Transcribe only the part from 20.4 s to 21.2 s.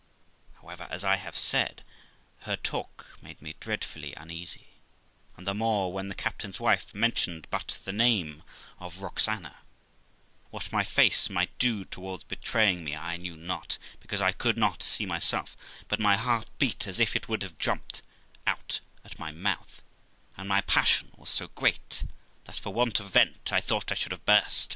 my passion